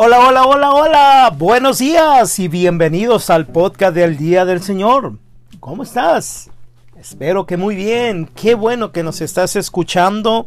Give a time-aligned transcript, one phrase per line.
[0.00, 1.34] Hola, hola, hola, hola.
[1.36, 5.14] Buenos días y bienvenidos al podcast del Día del Señor.
[5.58, 6.50] ¿Cómo estás?
[6.96, 8.30] Espero que muy bien.
[8.36, 10.46] Qué bueno que nos estás escuchando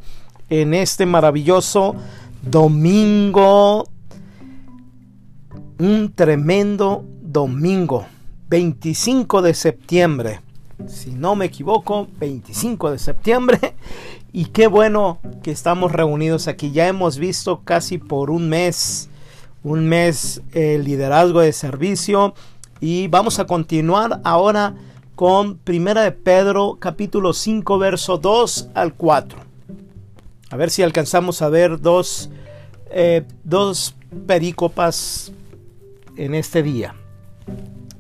[0.50, 1.98] en este maravilloso
[2.42, 3.90] domingo.
[5.80, 8.06] Un tremendo domingo.
[8.48, 10.40] 25 de septiembre.
[10.88, 13.76] Si no me equivoco, 25 de septiembre.
[14.34, 16.72] Y qué bueno que estamos reunidos aquí.
[16.72, 19.10] Ya hemos visto casi por un mes
[19.64, 22.34] un mes el liderazgo de servicio
[22.80, 24.76] y vamos a continuar ahora
[25.16, 29.40] con Primera de Pedro capítulo 5 verso 2 al 4.
[30.50, 32.30] A ver si alcanzamos a ver dos,
[32.90, 35.32] eh, dos perícopas
[36.18, 36.96] en este día.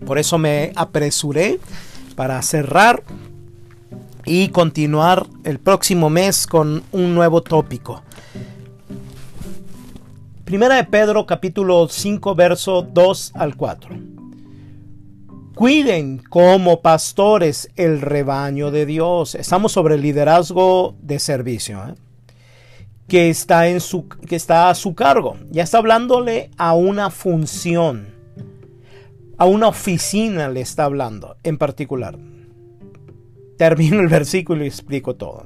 [0.05, 1.59] Por eso me apresuré
[2.15, 3.03] para cerrar
[4.25, 8.01] y continuar el próximo mes con un nuevo tópico.
[10.51, 13.95] Primera de Pedro capítulo 5 verso 2 al 4.
[15.55, 19.35] Cuiden como pastores el rebaño de Dios.
[19.35, 21.81] Estamos sobre el liderazgo de servicio.
[21.87, 21.93] ¿eh?
[23.07, 25.37] Que, está en su, que está a su cargo.
[25.51, 28.09] Ya está hablándole a una función.
[29.37, 32.19] A una oficina le está hablando en particular.
[33.57, 35.45] Termino el versículo y explico todo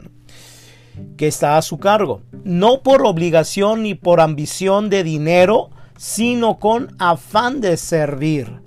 [1.17, 6.95] que está a su cargo, no por obligación ni por ambición de dinero, sino con
[6.99, 8.61] afán de servir,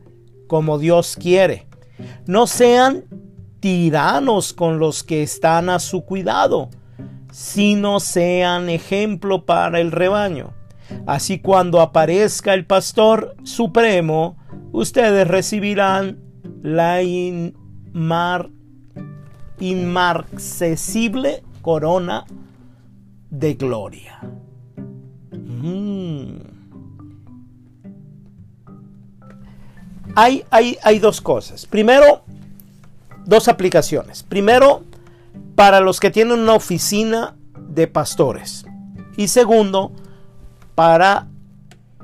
[0.47, 1.67] como Dios quiere.
[2.27, 3.05] No sean
[3.61, 6.71] tiranos con los que están a su cuidado,
[7.33, 10.55] sino sean ejemplo para el rebaño.
[11.07, 14.37] Así cuando aparezca el pastor supremo,
[14.73, 16.19] ustedes recibirán
[16.63, 18.51] la inmar,
[19.61, 22.25] inmarcesible corona
[23.29, 24.21] de gloria.
[25.31, 26.39] Mm.
[30.15, 31.67] Hay, hay, hay dos cosas.
[31.67, 32.23] Primero,
[33.27, 34.23] dos aplicaciones.
[34.23, 34.83] Primero,
[35.57, 37.37] para los que tienen una oficina
[37.69, 38.65] de pastores.
[39.19, 39.93] Y segundo,
[40.75, 41.29] para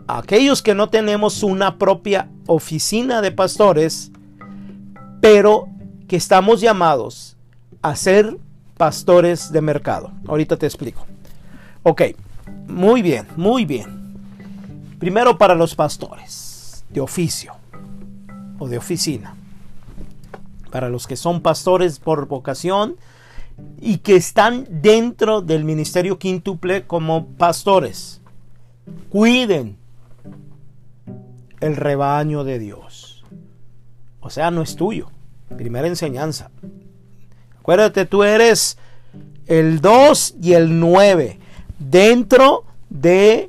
[0.06, 4.12] aquellos que no tenemos una propia oficina de pastores,
[5.22, 5.68] pero
[6.06, 7.38] que estamos llamados
[7.80, 8.43] a ser
[8.76, 10.12] pastores de mercado.
[10.26, 11.06] Ahorita te explico.
[11.82, 12.02] Ok,
[12.66, 14.14] muy bien, muy bien.
[14.98, 17.54] Primero para los pastores de oficio
[18.58, 19.36] o de oficina.
[20.70, 22.96] Para los que son pastores por vocación
[23.80, 28.20] y que están dentro del ministerio quíntuple como pastores.
[29.10, 29.76] Cuiden
[31.60, 33.24] el rebaño de Dios.
[34.20, 35.10] O sea, no es tuyo.
[35.56, 36.50] Primera enseñanza.
[37.64, 38.76] Acuérdate, tú eres
[39.46, 41.38] el 2 y el 9
[41.78, 43.48] dentro de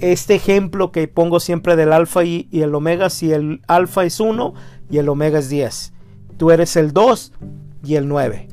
[0.00, 3.10] este ejemplo que pongo siempre del alfa y, el omega.
[3.10, 4.54] Si el alfa es 1
[4.90, 5.92] y el omega es 10.
[6.36, 7.32] Tú eres el 2
[7.84, 8.48] y el 9.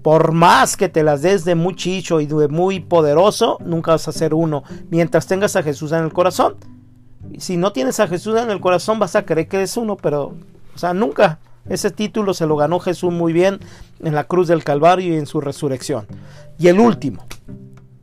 [0.00, 4.06] Por más que te las des de muy chicho y de muy poderoso, nunca vas
[4.06, 6.54] a ser uno mientras tengas a Jesús en el corazón.
[7.38, 10.36] Si no tienes a Jesús en el corazón, vas a creer que eres uno, pero,
[10.72, 11.40] o sea, nunca.
[11.68, 13.60] Ese título se lo ganó Jesús muy bien
[14.02, 16.06] en la cruz del Calvario y en su resurrección.
[16.58, 17.26] Y el último.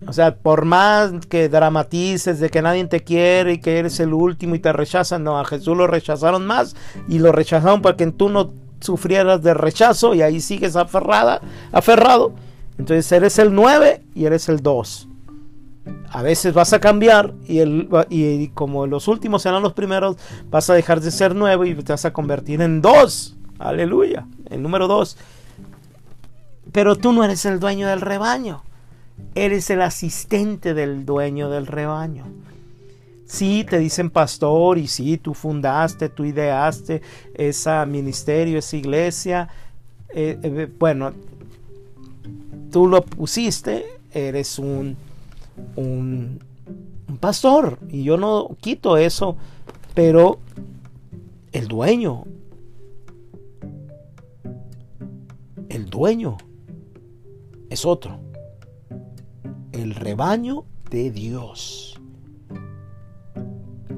[0.07, 4.13] O sea, por más que dramatices de que nadie te quiere y que eres el
[4.13, 6.75] último y te rechazan, no, a Jesús lo rechazaron más
[7.09, 11.41] y lo rechazaron para que tú no sufrieras de rechazo y ahí sigues aferrada,
[11.73, 12.33] aferrado.
[12.77, 15.09] Entonces eres el 9 y eres el 2.
[16.09, 20.15] A veces vas a cambiar y, el, y como los últimos serán los primeros,
[20.49, 23.36] vas a dejar de ser 9 y te vas a convertir en 2.
[23.59, 24.27] Aleluya.
[24.49, 25.17] El número dos.
[26.71, 28.63] Pero tú no eres el dueño del rebaño.
[29.35, 32.25] Eres el asistente del dueño del rebaño.
[33.25, 37.01] Sí, te dicen pastor y sí, tú fundaste, tú ideaste
[37.33, 39.49] ese ministerio, esa iglesia.
[40.09, 41.11] Eh, eh, bueno,
[42.71, 44.95] tú lo pusiste, eres un,
[45.75, 46.39] un,
[47.09, 47.79] un pastor.
[47.89, 49.35] Y yo no quito eso,
[49.93, 50.39] pero
[51.51, 52.23] el dueño,
[55.69, 56.37] El dueño
[57.69, 58.19] es otro.
[59.71, 61.99] El rebaño de Dios.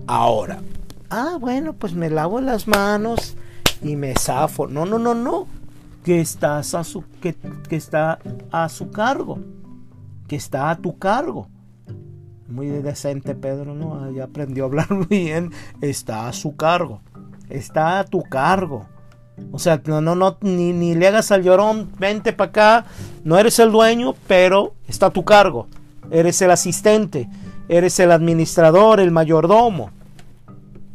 [0.07, 0.61] Ahora,
[1.09, 3.35] ah, bueno, pues me lavo las manos
[3.83, 4.67] y me zafo.
[4.67, 5.47] No, no, no, no.
[6.03, 7.35] Que estás a su, que,
[7.69, 8.19] está
[8.51, 9.37] a su cargo.
[10.27, 11.47] Que está a tu cargo.
[12.47, 14.09] Muy decente, Pedro, ¿no?
[14.11, 15.51] Ya aprendió a hablar bien.
[15.81, 17.01] Está a su cargo.
[17.49, 18.87] Está a tu cargo.
[19.51, 22.85] O sea, no, no, no, ni, ni le hagas al llorón, vente para acá,
[23.23, 25.67] no eres el dueño, pero está a tu cargo,
[26.11, 27.27] eres el asistente,
[27.67, 29.91] eres el administrador, el mayordomo.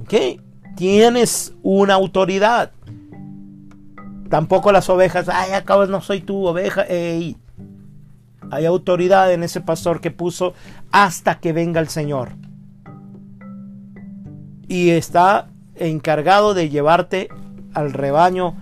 [0.02, 0.40] ¿Ok?
[0.76, 2.72] Tienes una autoridad.
[4.28, 6.82] Tampoco las ovejas, ay, acabas, no soy tu oveja.
[6.82, 7.36] Ey.
[8.50, 10.54] Hay autoridad en ese pastor que puso
[10.90, 12.32] hasta que venga el Señor.
[14.68, 17.28] Y está encargado de llevarte
[17.74, 18.54] al rebaño,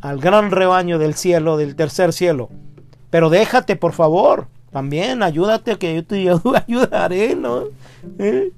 [0.00, 2.50] al gran rebaño del cielo, del tercer cielo.
[3.10, 6.28] Pero déjate, por favor, también ayúdate que yo te
[6.66, 7.64] ayudaré, ¿no?
[8.18, 8.52] ¿Eh?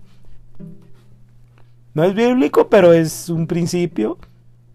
[1.95, 4.19] No es bíblico, pero es un principio.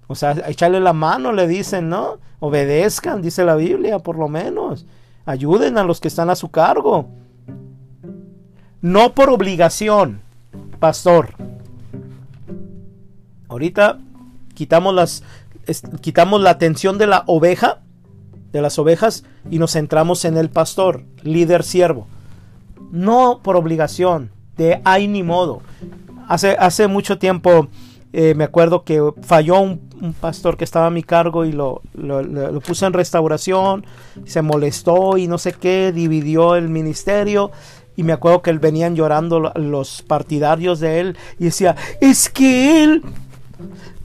[0.07, 2.19] O sea, echarle la mano, le dicen, ¿no?
[2.39, 4.85] Obedezcan, dice la Biblia, por lo menos.
[5.25, 7.07] Ayuden a los que están a su cargo.
[8.81, 10.21] No por obligación,
[10.79, 11.33] pastor.
[13.47, 14.00] Ahorita
[14.56, 15.24] quitamos las
[16.02, 17.81] quitamos la atención de la oveja,
[18.52, 22.07] de las ovejas y nos centramos en el pastor, líder siervo.
[22.92, 25.62] No por obligación, de hay ni modo.
[26.28, 27.68] Hace, hace mucho tiempo
[28.18, 29.84] eh, me acuerdo que falló un,
[30.22, 33.86] pastor que estaba a mi cargo y lo, lo, puso en restauración,
[34.24, 37.52] se molestó y no sé qué, dividió el ministerio.
[37.98, 43.04] Y me acuerdo que venían llorando los partidarios de él y decía, es que él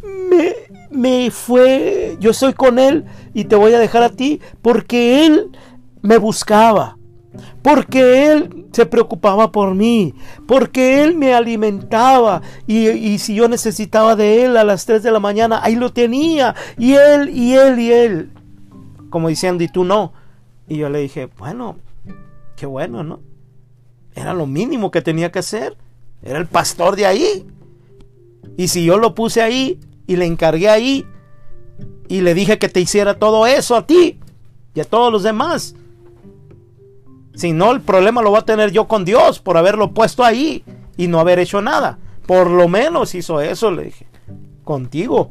[0.02, 0.54] me,
[0.90, 3.04] me fue, yo soy con él
[3.34, 5.50] y te voy a dejar a ti porque él
[6.02, 6.96] me buscaba
[7.62, 10.14] porque Él se preocupaba por mí,
[10.46, 15.20] porque Él me alimentaba y, si yo necesitaba de Él a las 3 de la
[15.20, 18.30] mañana, ahí lo tenía, y Él, y Él, y Él,
[19.10, 20.12] como diciendo, y tú no.
[20.68, 21.76] Y yo le dije, bueno,
[22.56, 23.20] qué bueno, ¿no?
[24.14, 25.76] Era lo mínimo que tenía que hacer,
[26.22, 27.46] era el pastor de ahí.
[28.56, 29.78] Y si yo lo puse ahí
[30.10, 31.06] y le encargué ahí
[32.08, 34.18] y le dije que te hiciera todo eso a ti
[34.74, 35.76] y a todos los demás,
[37.36, 40.64] si no, el problema lo va a tener yo con Dios por haberlo puesto ahí
[40.96, 42.00] y no haber hecho nada.
[42.26, 44.08] Por lo menos hizo eso, le dije.
[44.64, 45.30] Contigo.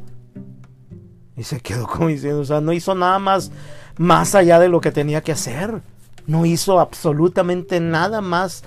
[1.35, 3.51] Y se quedó como diciendo, o sea, no hizo nada más,
[3.97, 5.81] más allá de lo que tenía que hacer.
[6.25, 8.63] No hizo absolutamente nada más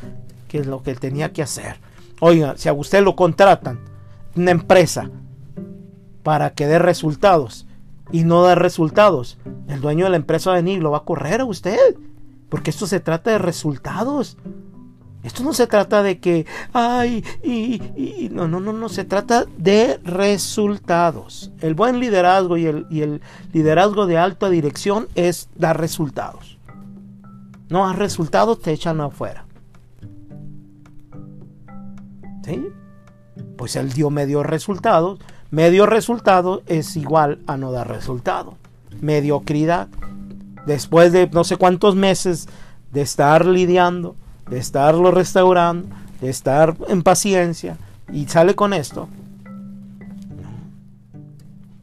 [0.46, 1.76] que lo que tenía que hacer.
[2.20, 3.80] Oiga, si a usted lo contratan,
[4.36, 5.08] una empresa,
[6.22, 7.66] para que dé resultados
[8.10, 9.38] y no dé resultados,
[9.68, 11.96] el dueño de la empresa va a venir lo va a correr a usted.
[12.52, 14.36] Porque esto se trata de resultados.
[15.22, 19.98] Esto no se trata de que, ay, y, no, no, no, no, se trata de
[20.04, 21.50] resultados.
[21.60, 23.22] El buen liderazgo y el, y el
[23.54, 26.58] liderazgo de alta dirección es dar resultados.
[27.70, 29.46] No has resultados, te echan afuera.
[32.44, 32.66] ¿Sí?
[33.56, 35.20] Pues él dio medio resultados.
[35.52, 38.56] Medio resultado es igual a no dar resultado.
[39.02, 39.86] Mediocridad
[40.64, 42.48] después de no sé cuántos meses
[42.90, 44.16] de estar lidiando,
[44.48, 47.76] de estarlo restaurando, de estar en paciencia,
[48.10, 49.10] y sale con esto.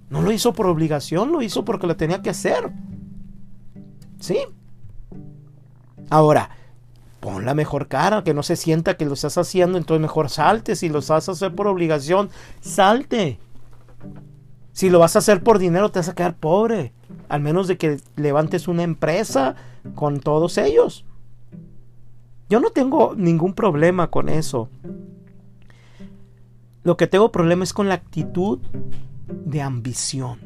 [0.09, 2.71] No, lo hizo por obligación, lo hizo porque lo tenía que hacer.
[4.19, 4.39] ¿Sí?
[6.09, 6.49] Ahora,
[7.19, 10.75] pon la mejor cara, que no se sienta que lo estás haciendo, entonces mejor salte.
[10.75, 12.31] Si lo a hacer por obligación,
[12.61, 13.37] salte.
[14.79, 16.93] Si lo vas a hacer por dinero, te vas a quedar pobre.
[17.27, 19.55] Al menos de que levantes una empresa
[19.93, 21.03] con todos ellos.
[22.47, 24.69] Yo no tengo ningún problema con eso.
[26.83, 28.59] Lo que tengo problema es con la actitud
[29.27, 30.39] de ambición,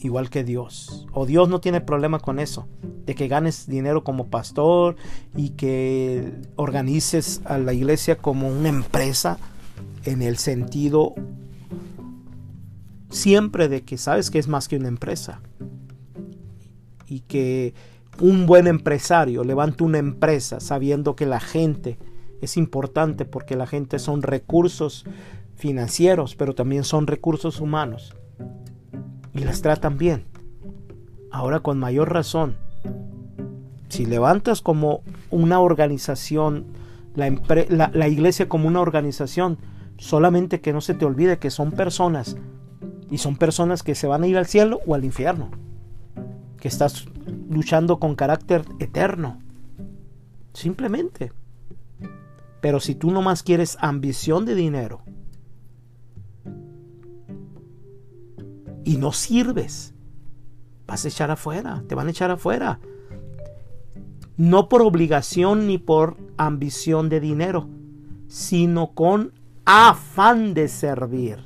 [0.00, 1.06] igual que Dios.
[1.14, 2.68] O Dios no tiene problema con eso,
[3.06, 4.96] de que ganes dinero como pastor
[5.34, 9.38] y que organices a la iglesia como una empresa
[10.04, 11.14] en el sentido
[13.10, 15.40] siempre de que sabes que es más que una empresa
[17.06, 17.74] y que
[18.20, 21.98] un buen empresario levanta una empresa sabiendo que la gente
[22.40, 25.04] es importante porque la gente son recursos
[25.56, 28.14] financieros, pero también son recursos humanos
[29.34, 30.24] y las tratan bien.
[31.30, 32.56] Ahora con mayor razón,
[33.88, 36.66] si levantas como una organización,
[37.14, 39.58] la, iglesia como una organización,
[39.96, 42.36] solamente que no se te olvide que son personas
[43.10, 45.50] y son personas que se van a ir al cielo o al infierno.
[46.58, 47.06] Que estás
[47.48, 49.40] luchando con carácter eterno.
[50.52, 51.32] Simplemente.
[52.60, 55.02] Pero si tú nomás quieres ambición de dinero
[58.84, 59.94] y no sirves,
[60.86, 62.80] vas a echar afuera, te van a echar afuera.
[64.36, 67.68] No por obligación ni por ambición de dinero,
[68.26, 69.32] sino con
[69.64, 71.38] afán de servir.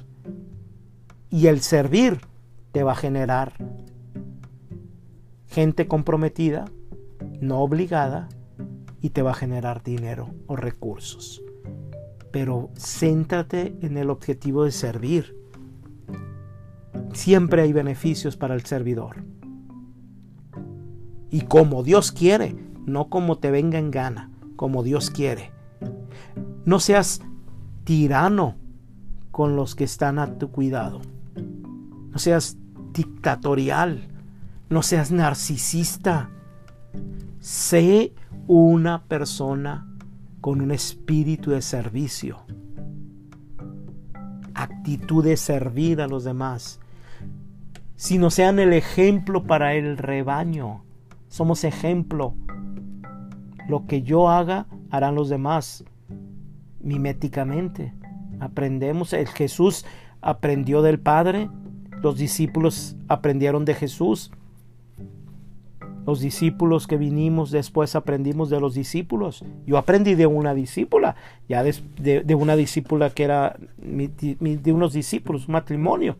[1.33, 2.21] Y el servir
[2.71, 3.55] te va a generar
[5.49, 6.67] gente comprometida,
[7.41, 8.29] no obligada,
[9.01, 11.43] y te va a generar dinero o recursos.
[12.33, 15.37] pero céntrate en el objetivo de servir.
[17.13, 19.23] Siempre hay beneficios para el servidor.
[21.31, 25.53] Y como Dios quiere, no como te venga en gana, como Dios quiere.
[26.65, 27.21] No seas
[27.85, 28.57] tirano
[29.31, 31.03] con los que están a tu cuidado.
[31.35, 32.57] No seas
[32.93, 34.09] dictatorial.
[34.69, 36.31] No seas narcisista.
[37.41, 38.15] Sé
[38.47, 39.87] una persona
[40.41, 42.39] con un espíritu de servicio.
[44.55, 46.81] Actitud de servir a los demás.
[47.97, 50.85] Si no sean el ejemplo para el rebaño.
[51.29, 52.35] Somos ejemplo.
[53.69, 55.85] Lo que yo haga, harán los demás.
[56.81, 57.95] Miméticamente.
[58.41, 59.13] Aprendemos.
[59.13, 59.87] El Jesús
[60.23, 61.51] aprendió del Padre.
[62.01, 64.31] Los discípulos aprendieron de Jesús.
[66.07, 69.45] Los discípulos que vinimos después aprendimos de los discípulos.
[69.67, 71.15] Yo aprendí de una discípula,
[71.49, 76.17] ya de, una discípula que era de unos discípulos, matrimonio.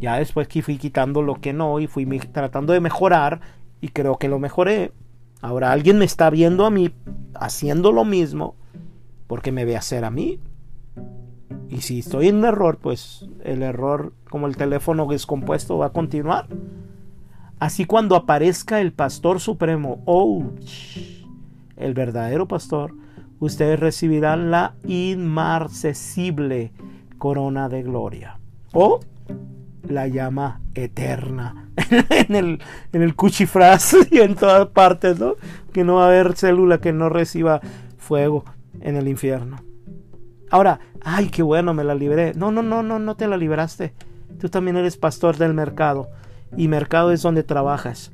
[0.00, 3.40] Ya después fui quitando lo que no y fui tratando de mejorar
[3.80, 4.92] y creo que lo mejoré.
[5.42, 6.90] Ahora alguien me está viendo a mí
[7.34, 8.54] haciendo lo mismo
[9.26, 10.38] porque me ve hacer a mí.
[11.68, 16.46] Y si estoy en error, pues el error, como el teléfono descompuesto, va a continuar.
[17.58, 20.44] Así cuando aparezca el pastor supremo, oh,
[21.76, 22.94] el verdadero pastor,
[23.40, 26.72] ustedes recibirán la inmarcesible
[27.18, 28.38] corona de gloria.
[28.72, 29.00] O
[29.88, 31.68] la llama eterna.
[32.28, 35.34] en el, en el cuchifraz y en todas partes, ¿no?
[35.72, 37.60] Que no va a haber célula que no reciba
[37.98, 38.44] fuego
[38.80, 39.58] en el infierno.
[40.50, 42.34] Ahora, ay, qué bueno, me la libré.
[42.34, 43.94] No, no, no, no, no te la libraste.
[44.40, 46.08] Tú también eres pastor del mercado.
[46.56, 48.10] Y mercado es donde trabajas.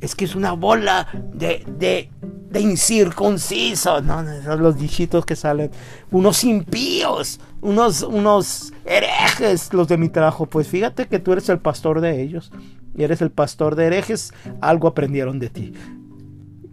[0.00, 2.10] Es que es una bola de, de,
[2.50, 4.02] de incircuncisos.
[4.02, 5.70] No, son los dichitos que salen.
[6.10, 7.40] Unos impíos.
[7.60, 10.46] Unos, unos herejes los de mi trabajo.
[10.46, 12.50] Pues fíjate que tú eres el pastor de ellos.
[12.96, 14.32] Y eres el pastor de herejes.
[14.60, 15.72] Algo aprendieron de ti.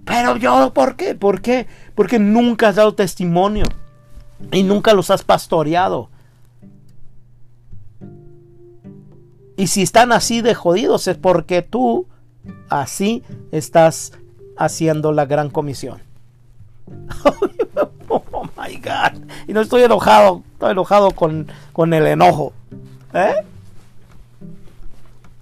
[0.06, 1.16] Pero yo, ¿por qué?
[1.16, 1.68] ¿Por qué?
[1.94, 3.66] Porque nunca has dado testimonio.
[4.52, 6.10] Y nunca los has pastoreado.
[9.56, 12.06] Y si están así de jodidos es porque tú
[12.70, 14.14] así estás
[14.56, 16.00] haciendo la gran comisión.
[18.10, 19.24] oh my God.
[19.48, 22.54] Y no estoy enojado, estoy enojado con, con el enojo.
[23.14, 23.36] ¿Eh?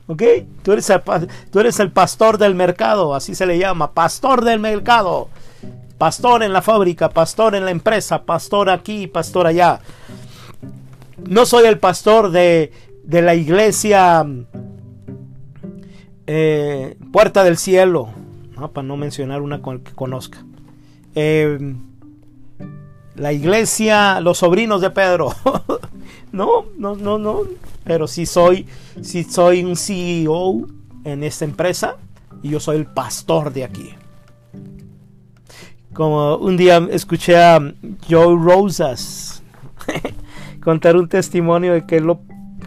[0.08, 0.24] ¿Ok?
[0.64, 1.02] Tú eres, el,
[1.52, 5.30] tú eres el pastor del mercado, así se le llama, pastor del mercado.
[5.98, 9.80] Pastor en la fábrica, pastor en la empresa, pastor aquí, pastor allá.
[11.28, 12.72] No soy el pastor de,
[13.04, 14.26] de la iglesia
[16.28, 18.10] eh, Puerta del Cielo,
[18.74, 20.44] para no mencionar una que conozca.
[21.14, 21.76] Eh,
[23.16, 25.34] la iglesia, los sobrinos de Pedro.
[26.32, 27.42] no, no, no, no.
[27.84, 28.66] Pero si soy,
[29.02, 30.68] si soy un CEO
[31.04, 31.96] en esta empresa
[32.44, 33.96] y yo soy el pastor de aquí.
[35.96, 37.60] Como un día escuché a
[38.10, 39.42] Joe Rosas
[40.64, 42.20] contar un testimonio de que él lo,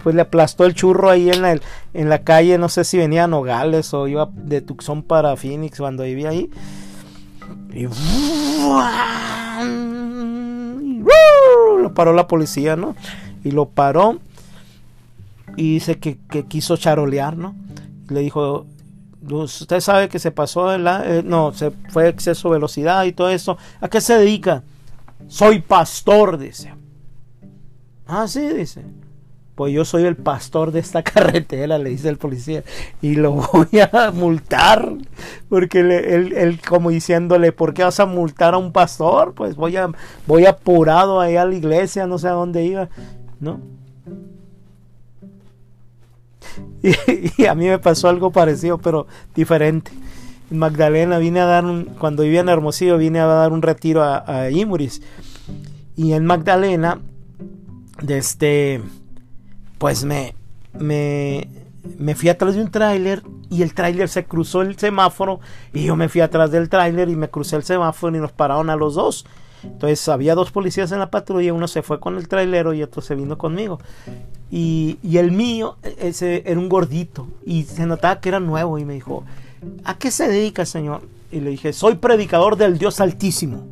[0.02, 1.58] pues le aplastó el churro ahí en la,
[1.92, 5.78] en la calle, no sé si venía a Nogales o iba de Tucson para Phoenix
[5.78, 6.50] cuando vivía ahí.
[7.74, 7.86] Y
[11.82, 12.96] lo paró la policía, ¿no?
[13.44, 14.18] Y lo paró
[15.56, 16.18] y dice que,
[16.48, 17.54] quiso charolear, ¿no?
[18.08, 18.66] Le dijo,
[19.30, 23.12] usted sabe que se pasó, de la, eh, no, se fue exceso de velocidad y
[23.12, 23.58] todo eso.
[23.80, 24.62] ¿A qué se dedica?
[25.26, 26.74] Soy pastor, dice.
[28.06, 28.84] Ah, sí, dice
[29.58, 32.62] pues yo soy el pastor de esta carretera, le dice el policía,
[33.02, 34.92] y lo voy a multar,
[35.48, 39.34] porque él, como diciéndole, ¿por qué vas a multar a un pastor?
[39.34, 39.90] Pues voy, a,
[40.28, 42.88] voy apurado ahí a la iglesia, no sé a dónde iba,
[43.40, 43.60] ¿no?
[47.36, 49.90] Y, a mí me pasó algo parecido, pero diferente.
[50.50, 54.02] En Magdalena vine a dar un, cuando vivía en Hermosillo, vine a dar un retiro
[54.02, 55.02] a, a Imuris.
[55.96, 57.00] Y en Magdalena,
[58.00, 58.82] desde este
[59.78, 60.34] pues me,
[60.78, 61.48] me,
[61.98, 65.40] me fui atrás de un tráiler y el tráiler se cruzó el semáforo
[65.72, 68.68] y yo me fui atrás del tráiler y me crucé el semáforo y nos pararon
[68.70, 69.24] a los dos.
[69.62, 73.02] Entonces había dos policías en la patrulla, uno se fue con el trailero y otro
[73.02, 73.78] se vino conmigo.
[74.50, 78.94] Y, el mío ese era un gordito y se notaba que era nuevo y me
[78.94, 79.24] dijo,
[79.84, 81.02] ¿a qué se dedica señor?
[81.30, 83.66] Y le dije, soy predicador del Dios Altísimo.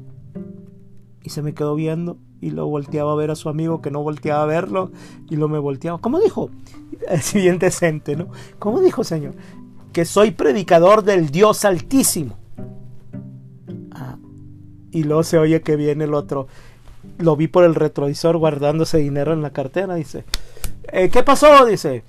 [1.23, 4.03] Y se me quedó viendo y lo volteaba a ver a su amigo que no
[4.03, 4.91] volteaba a verlo
[5.31, 5.99] y lo me volteaba.
[5.99, 6.51] ¿Cómo dijo?
[7.09, 8.29] Es bien decente, ¿no?
[8.59, 9.35] ¿Cómo dijo, Señor?
[9.93, 12.37] Que soy predicador del Dios Altísimo.
[13.93, 14.17] Ah,
[14.93, 16.49] y luego se oye que viene el otro.
[17.19, 19.95] lo vi por el retrovisor guardándose dinero en la cartera.
[19.95, 20.25] Dice,
[20.93, 21.65] eh, ¿qué pasó?
[21.67, 22.05] Dice,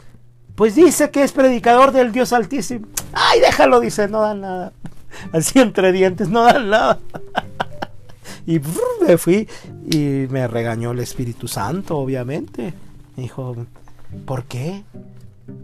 [0.55, 2.87] pues dice que es predicador del Dios Altísimo.
[3.13, 4.73] Ay, déjalo, dice, no da nada.
[5.31, 6.99] Así entre dientes, no da nada.
[8.47, 8.59] y
[9.05, 9.47] me fui
[9.89, 12.73] y me regañó el Espíritu Santo, obviamente.
[13.15, 13.55] Me dijo,
[14.25, 14.83] ¿por qué?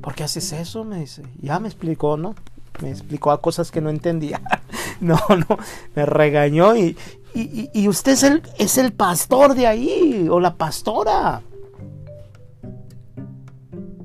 [0.01, 0.83] ¿Por qué haces eso?
[0.83, 1.23] Me dice.
[1.41, 2.35] Ya me explicó, ¿no?
[2.81, 4.41] Me explicó a cosas que no entendía.
[5.01, 5.57] no, no,
[5.95, 6.97] me regañó y,
[7.33, 11.41] y, usted es el, es el pastor de ahí o la pastora.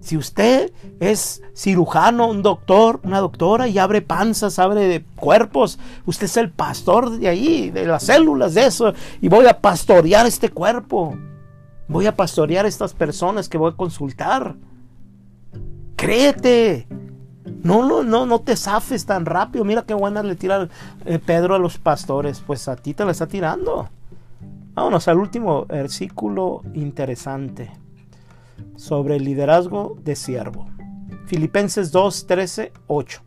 [0.09, 6.39] Si usted es cirujano, un doctor, una doctora y abre panzas, abre cuerpos, usted es
[6.39, 11.15] el pastor de ahí, de las células de eso, y voy a pastorear este cuerpo.
[11.89, 14.57] Voy a pastorear a estas personas que voy a consultar.
[15.95, 16.89] Créete.
[17.63, 19.63] No, no, no, no te zafes tan rápido.
[19.67, 20.71] Mira qué buena le tira
[21.05, 22.41] eh, Pedro a los pastores.
[22.41, 23.91] Pues a ti te la está tirando.
[24.73, 27.88] Vámonos al último versículo interesante
[28.77, 30.69] sobre el liderazgo de siervo.
[31.27, 33.23] Filipenses 2, 13, 8.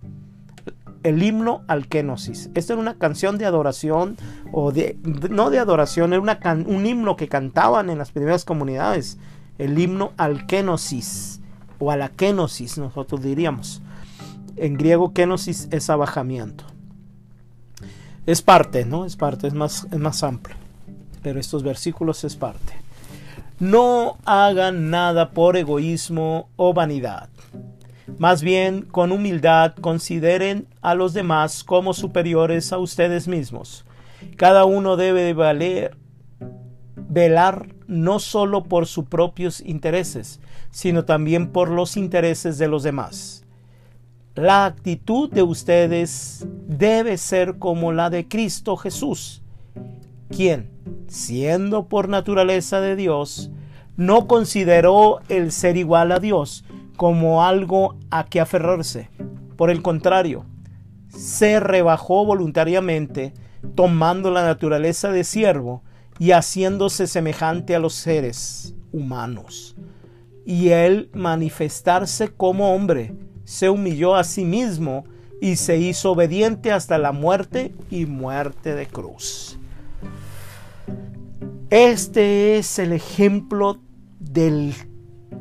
[1.03, 2.49] El himno al Kenosis.
[2.53, 4.17] Esta era una canción de adoración,
[4.51, 4.97] o de,
[5.29, 9.17] no de adoración, era una un himno que cantaban en las primeras comunidades.
[9.57, 11.41] El himno al Kenosis,
[11.79, 13.81] o a la Kenosis, nosotros diríamos.
[14.55, 16.65] En griego, Kenosis es abajamiento.
[18.25, 19.05] Es parte, ¿no?
[19.05, 20.55] Es parte, es más, es más amplio.
[21.23, 22.73] Pero estos versículos es parte.
[23.61, 27.29] No hagan nada por egoísmo o vanidad.
[28.17, 33.85] Más bien, con humildad, consideren a los demás como superiores a ustedes mismos.
[34.35, 35.95] Cada uno debe valer,
[36.95, 40.39] velar no solo por sus propios intereses,
[40.71, 43.45] sino también por los intereses de los demás.
[44.33, 49.43] La actitud de ustedes debe ser como la de Cristo Jesús,
[50.31, 50.71] quien,
[51.07, 53.51] siendo por naturaleza de Dios,
[53.97, 56.65] no consideró el ser igual a Dios
[56.97, 59.09] como algo a que aferrarse.
[59.57, 60.45] Por el contrario,
[61.09, 63.33] se rebajó voluntariamente,
[63.75, 65.83] tomando la naturaleza de siervo
[66.17, 69.75] y haciéndose semejante a los seres humanos.
[70.45, 75.03] Y él manifestarse como hombre, se humilló a sí mismo
[75.41, 79.59] y se hizo obediente hasta la muerte y muerte de cruz.
[81.71, 83.79] Este es el ejemplo
[84.19, 84.73] del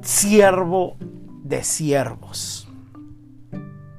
[0.01, 0.97] siervo
[1.43, 2.69] de siervos,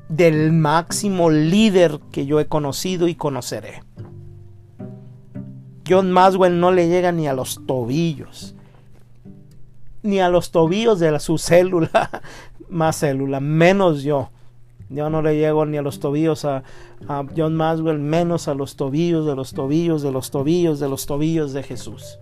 [0.08, 3.84] del máximo líder que yo he conocido y conoceré.
[5.86, 8.56] John Maswell no le llega ni a los tobillos,
[10.02, 12.22] ni a los tobillos de su célula,
[12.70, 14.30] más célula, menos yo.
[14.92, 16.64] Yo no le llego ni a los tobillos a,
[17.36, 21.54] John Maswell, menos a los tobillos de los tobillos de los tobillos de los tobillos
[21.54, 22.20] de Jesús.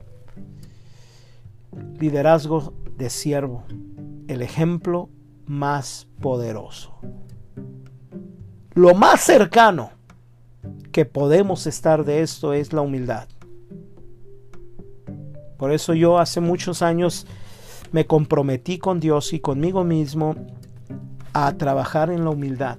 [2.00, 3.64] Liderazgo de siervo,
[4.28, 5.10] el ejemplo
[5.48, 6.94] más poderoso.
[8.76, 9.90] Lo más cercano
[10.92, 13.28] que podemos estar de esto es la humildad.
[15.58, 17.26] Por eso yo hace muchos años
[17.92, 20.36] me comprometí con Dios y conmigo mismo
[21.34, 22.78] a trabajar en la humildad.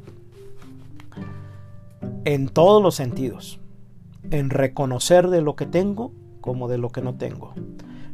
[2.24, 3.60] En todos los sentidos.
[4.30, 7.54] En reconocer de lo que tengo como de lo que no tengo.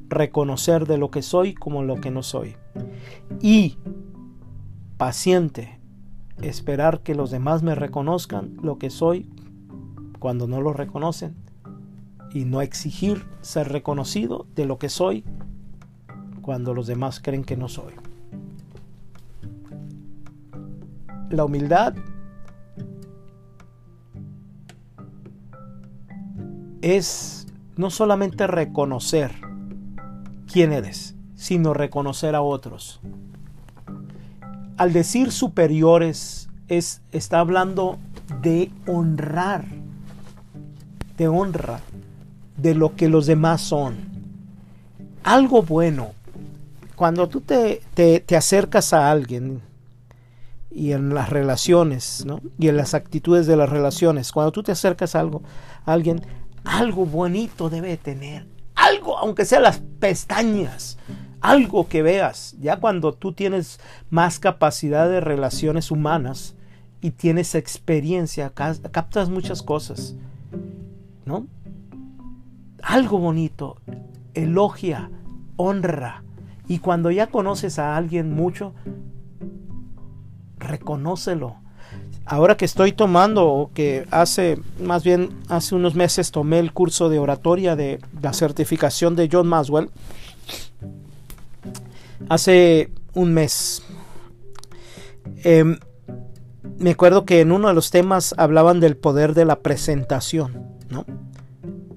[0.09, 2.57] Reconocer de lo que soy como lo que no soy.
[3.41, 3.79] Y
[4.97, 5.79] paciente,
[6.41, 9.29] esperar que los demás me reconozcan lo que soy
[10.19, 11.35] cuando no lo reconocen.
[12.33, 15.25] Y no exigir ser reconocido de lo que soy
[16.43, 17.95] cuando los demás creen que no soy.
[21.31, 21.95] La humildad
[26.83, 29.33] es no solamente reconocer
[30.51, 33.01] quién eres, sino reconocer a otros.
[34.77, 37.99] Al decir superiores es está hablando
[38.43, 39.65] de honrar,
[41.17, 41.81] de honra,
[42.57, 43.97] de lo que los demás son.
[45.23, 46.13] Algo bueno,
[46.95, 47.83] cuando tú te,
[48.37, 49.61] acercas a alguien
[50.77, 52.43] y en las relaciones, ¿no?
[52.59, 55.43] Y en las actitudes de las relaciones, cuando tú te acercas a algo,
[55.87, 56.21] alguien,
[56.65, 60.99] algo bonito debe tener, algo, aunque sea las pestañas,
[61.41, 62.57] algo que veas.
[62.61, 66.55] Ya cuando tú tienes más capacidad de relaciones humanas
[67.01, 70.15] y tienes experiencia, captas muchas cosas,
[71.25, 71.47] ¿no?
[72.83, 73.79] Algo bonito,
[74.35, 75.11] elogia,
[75.57, 76.23] honra,
[76.69, 78.75] y cuando ya conoces a alguien mucho,
[80.67, 81.57] reconócelo.
[82.25, 87.21] ahora que estoy tomando, que hace, más bien hace unos meses tomé el curso de
[87.21, 89.91] oratoria de la certificación de John Maswell,
[92.29, 93.83] hace un mes.
[95.45, 95.79] Em,
[96.79, 101.07] me acuerdo que en uno de los temas hablaban del poder de la presentación, ¿no?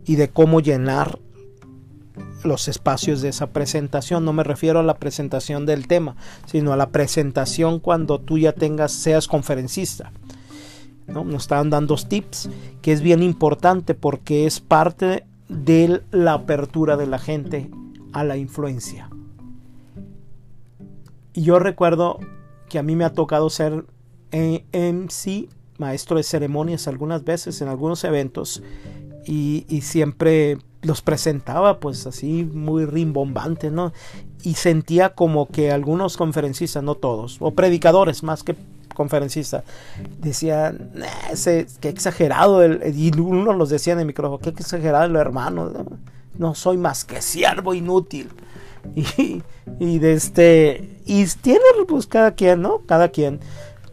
[0.05, 1.19] Y de cómo llenar
[2.43, 4.25] los espacios de esa presentación.
[4.25, 8.54] No me refiero a la presentación del tema, sino a la presentación cuando tú ya
[8.54, 10.12] tengas, seas conferencista.
[11.08, 11.23] ¿no?
[11.23, 12.49] Nos estaban dando tips
[12.82, 17.69] que es bien importante porque es parte de la apertura de la gente
[18.13, 19.10] a la influencia.
[21.34, 22.19] Y yo recuerdo
[22.69, 23.86] que a mí me ha tocado ser
[24.32, 28.62] MC, maestro de ceremonias algunas veces en algunos eventos
[29.25, 33.91] y, siempre los presentaba pues así muy rimbombante, ¿no?
[34.43, 38.55] Y sentía como que algunos conferencistas, no todos, o predicadores más que
[38.95, 39.63] conferencistas,
[40.19, 40.91] decían,
[41.82, 45.71] qué exagerado, y uno los decía en el micrófono, qué exagerado hermano,
[46.38, 48.29] no, soy más que siervo inútil.
[48.95, 49.43] Y,
[49.77, 52.84] y de este, y tiene pues cada quien, ¿no?
[52.86, 53.41] Cada quien,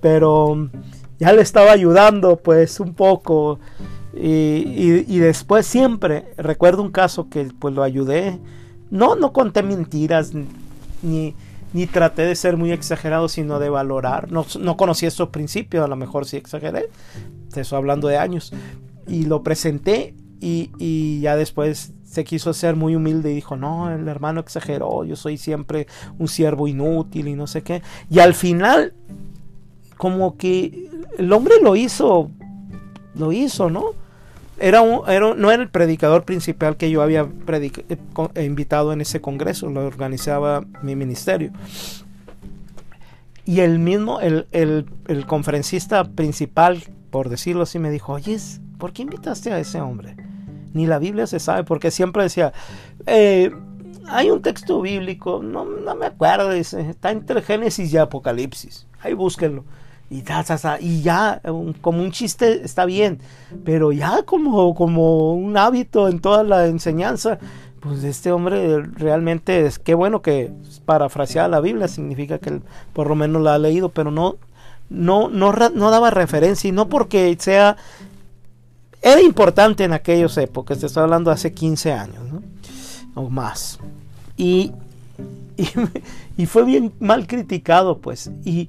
[0.01, 0.71] pero
[1.19, 3.59] ya le estaba ayudando pues un poco
[4.19, 8.39] y, después siempre, recuerdo un caso que pues lo ayudé,
[8.91, 10.33] no, no conté mentiras,
[11.03, 11.35] ni,
[11.73, 14.31] ni traté de ser muy exagerado, sino de valorar.
[14.31, 16.89] No, no conocía estos principios, a lo mejor sí exageré,
[17.55, 18.53] eso hablando de años.
[19.07, 23.91] Y lo presenté y, y, ya después se quiso ser muy humilde y dijo, no,
[23.91, 25.87] el hermano exageró, yo soy siempre
[26.19, 27.83] un siervo inútil y no sé qué.
[28.09, 28.95] Y al final,
[29.97, 32.31] como que el hombre lo hizo,
[33.15, 34.06] lo hizo, ¿no?
[34.59, 37.71] Era, no era el predicador principal que yo había eh,
[38.35, 41.53] eh, invitado en ese congreso, lo organizaba mi ministerio.
[43.45, 44.87] Y el mismo, el,
[45.27, 48.39] conferencista principal, por decirlo así, me dijo, oye,
[48.79, 50.17] ¿por qué invitaste a ese hombre?
[50.73, 52.53] Ni la Biblia se sabe, porque siempre decía,
[53.07, 53.51] eh,
[54.09, 59.65] hay un texto bíblico, no, no me acuerdo, está entre Génesis y Apocalipsis, ahí búsquenlo
[60.11, 60.23] y,
[60.81, 61.41] y ya
[61.81, 63.19] como un chiste está bien,
[63.65, 67.39] pero ya como, como un hábito en toda la enseñanza,
[67.81, 70.53] pues este hombre realmente es qué bueno que
[70.85, 72.61] parafrasear la Biblia significa que
[72.93, 74.37] por lo menos la ha leído, pero no,
[74.89, 77.77] no, no, no daba referencia y no porque sea
[79.03, 82.25] era importante en aquellas épocas, te estoy hablando hace 15 años
[83.15, 83.79] o más.
[84.37, 84.73] Y
[86.37, 88.31] y, fue bien mal criticado, pues.
[88.45, 88.69] Y,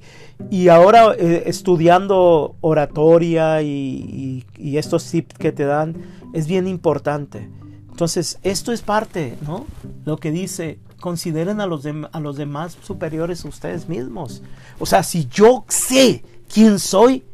[0.68, 5.96] ahora eh, estudiando oratoria y, estos tips que te dan
[6.32, 7.50] es bien importante.
[7.90, 9.66] Entonces, esto es parte, ¿no?
[10.04, 14.42] Lo que dice, consideren a los, a los demás superiores a ustedes mismos.
[14.78, 16.22] O sea, si yo sé
[16.52, 17.24] quién soy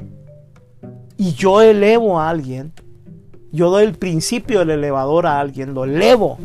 [1.17, 2.73] y yo elevo a alguien,
[3.53, 6.39] yo doy el principio del elevador a alguien, lo elevo,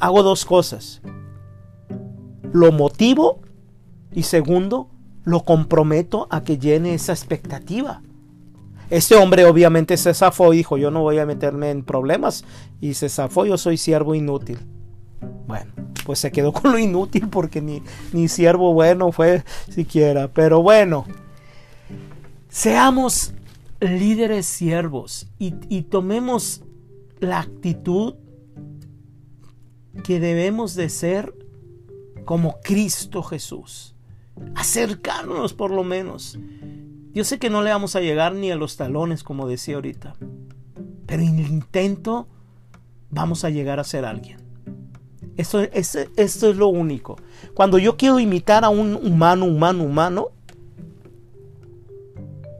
[0.00, 1.00] hago dos cosas
[2.52, 3.40] lo motivo
[4.12, 4.88] y segundo,
[5.24, 8.02] lo comprometo a que llene esa expectativa.
[8.90, 12.44] Este hombre obviamente se zafó y dijo, yo no voy a meterme en problemas.
[12.80, 14.58] Y se zafó, yo soy siervo inútil.
[15.46, 15.72] Bueno,
[16.04, 17.82] pues se quedó con lo inútil porque ni,
[18.12, 20.28] ni siervo bueno fue siquiera.
[20.28, 21.04] Pero bueno,
[22.48, 23.32] seamos
[23.78, 26.62] líderes siervos y, y tomemos
[27.20, 28.14] la actitud
[30.02, 31.32] que debemos de ser
[32.30, 33.96] como Cristo Jesús.
[34.54, 36.38] Acercarnos por lo menos.
[37.12, 40.14] Yo sé que no le vamos a llegar ni a los talones, como decía ahorita,
[41.06, 42.28] pero en el intento
[43.10, 44.38] vamos a llegar a ser alguien.
[45.36, 47.16] Esto, es lo único.
[47.52, 50.28] Cuando yo quiero imitar a un humano, humano, humano,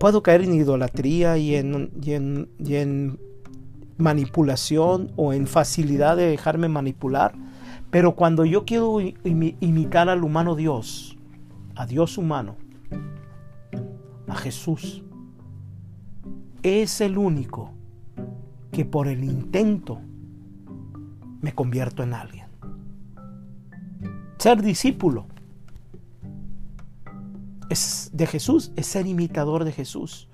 [0.00, 3.20] puedo caer en idolatría y en
[3.98, 7.49] manipulación o en facilidad de dejarme manipular
[7.90, 11.16] pero cuando yo quiero imitar al humano Dios,
[11.74, 12.56] a Dios humano,
[14.28, 15.02] a Jesús,
[16.62, 17.72] es el único
[18.70, 20.00] que por el intento
[21.40, 22.46] me convierto en alguien.
[24.38, 25.26] Ser discípulo
[27.68, 30.28] es de Jesús, es ser imitador de Jesús.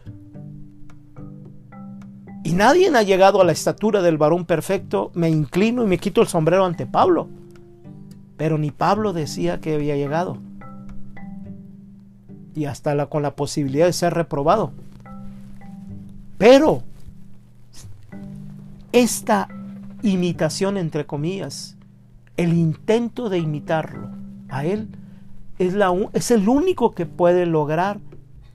[2.44, 5.10] Y nadie ha llegado a la estatura del varón perfecto.
[5.14, 7.28] Me inclino y me quito el sombrero ante Pablo.
[8.36, 10.38] Pero ni Pablo decía que había llegado.
[12.54, 14.72] Y hasta con la posibilidad de ser reprobado.
[16.38, 16.82] Pero
[18.92, 19.48] esta
[20.02, 21.76] imitación, entre comillas,
[22.36, 24.10] el intento de imitarlo
[24.48, 24.88] a él,
[25.58, 27.98] es, la, es el único que puede lograr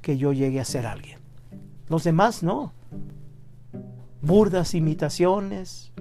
[0.02, 1.20] que yo llegue a ser alguien.
[1.90, 2.74] Los demás no.
[4.22, 5.92] Burdas imitaciones.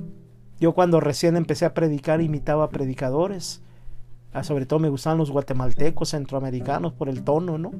[0.58, 3.62] Yo cuando recién empecé a predicar imitaba predicadores.
[4.32, 7.72] Ah, sobre todo me gustaban los guatemaltecos, centroamericanos por el tono, ¿no?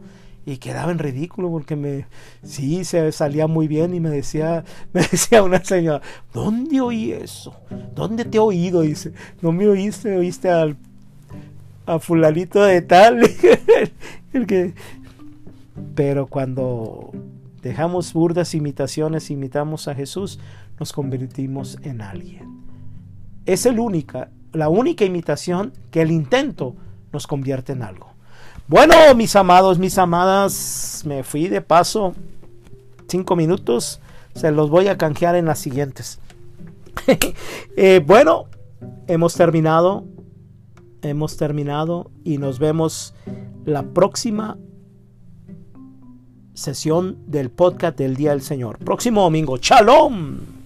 [0.47, 2.07] Y quedaba en ridículo porque me
[2.43, 7.55] sí se salía muy bien y me decía, me decía una señora, ¿dónde oí eso?
[7.95, 8.81] ¿Dónde te he oído?
[8.83, 10.77] Dice, no me oíste, oíste al
[11.87, 13.21] a fulanito de tal.
[14.33, 14.75] el que
[15.95, 17.11] pero cuando
[17.63, 20.39] dejamos burdas imitaciones, imitamos a Jesús,
[20.79, 22.61] nos convertimos en alguien.
[23.47, 26.75] Es el única, la única imitación que el intento
[27.13, 28.11] nos convierte en algo.
[28.69, 32.15] Bueno, mis amados, mis amadas, me fui de paso
[33.09, 34.01] cinco minutos.
[34.35, 36.21] Se los voy a canjear en las siguientes.
[37.77, 38.47] Eh, bueno,
[39.07, 40.05] hemos terminado.
[41.03, 43.15] Hemos terminado y nos vemos
[43.65, 44.59] la próxima
[46.53, 48.79] sesión del podcast del Día del Señor.
[48.79, 49.57] Próximo domingo.
[49.57, 50.60] ¡Shalom!